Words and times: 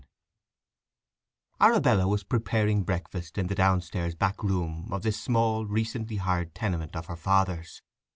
VII 1.59 1.65
Arabella 1.67 2.07
was 2.07 2.23
preparing 2.23 2.81
breakfast 2.81 3.37
in 3.37 3.45
the 3.45 3.53
downstairs 3.53 4.15
back 4.15 4.41
room 4.43 4.91
of 4.91 5.03
this 5.03 5.21
small, 5.21 5.67
recently 5.67 6.15
hired 6.15 6.55
tenement 6.55 6.95
of 6.95 7.05
her 7.05 7.15
father's. 7.15 7.83